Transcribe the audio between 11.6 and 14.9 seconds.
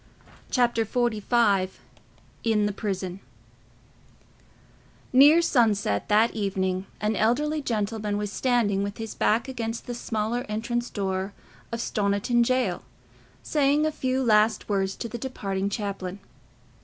of Stoniton jail, saying a few last